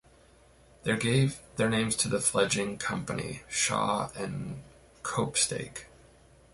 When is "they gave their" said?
0.81-1.69